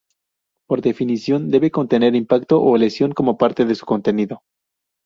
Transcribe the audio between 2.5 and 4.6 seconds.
o lesión como parte de su contenido.